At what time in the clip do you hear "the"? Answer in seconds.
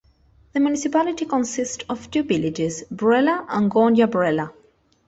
0.53-0.59